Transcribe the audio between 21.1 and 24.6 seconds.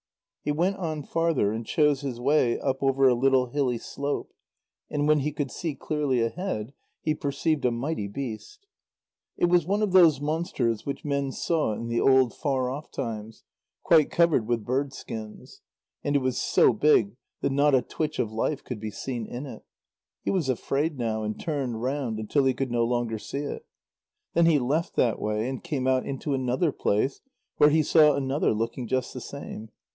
and turned round, until he could no longer see it. Then he